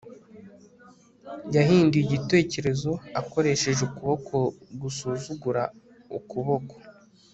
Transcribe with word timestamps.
yahinduye 1.55 2.01
igitekerezo 2.05 2.91
akoresheje 3.21 3.81
ukuboko 3.87 4.35
gusuzugura 4.81 5.63
ukuboko 6.17 6.75